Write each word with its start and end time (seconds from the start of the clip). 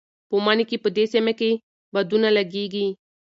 په 0.29 0.35
مني 0.45 0.63
کې 0.69 0.77
په 0.83 0.89
دې 0.97 1.05
سیمه 1.13 1.33
کې 1.39 1.51
بادونه 1.93 2.27
لګېږي. 2.37 2.87